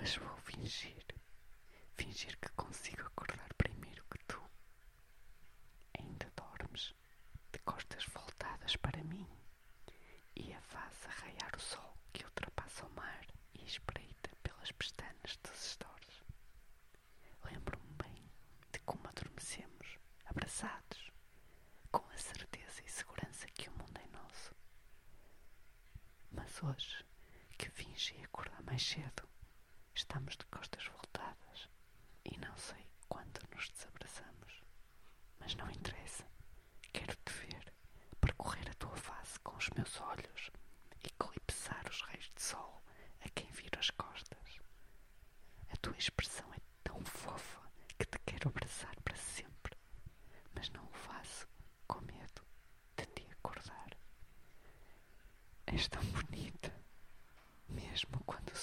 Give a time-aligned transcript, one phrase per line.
[0.00, 1.04] Mas vou fingir.
[1.94, 4.40] Fingir que consigo acordar primeiro que tu.
[5.98, 6.94] Ainda dormes,
[7.52, 9.28] de costas voltadas para mim,
[10.34, 15.36] e a face a raiar o sol que ultrapassa o mar e espreita pelas pestanas
[15.42, 16.24] dos estores.
[17.44, 18.24] Lembro-me bem
[18.72, 21.12] de como adormecemos, abraçados,
[21.90, 24.54] com a certeza e segurança que o mundo é nosso.
[26.30, 27.04] Mas hoje,
[27.58, 29.28] que fingi acordar mais cedo,
[30.00, 31.68] estamos de costas voltadas
[32.24, 34.62] e não sei quando nos desabraçamos.
[35.38, 36.24] Mas não interessa.
[36.90, 37.70] Quero-te ver,
[38.18, 40.50] percorrer a tua face com os meus olhos,
[41.04, 42.82] eclipsar os raios de sol
[43.20, 44.58] a quem vira as costas.
[45.70, 47.60] A tua expressão é tão fofa
[47.98, 49.76] que te quero abraçar para sempre,
[50.54, 51.46] mas não o faço
[51.86, 52.42] com medo
[52.96, 53.90] de te acordar.
[55.66, 56.74] És tão bonita,
[57.68, 58.54] mesmo quando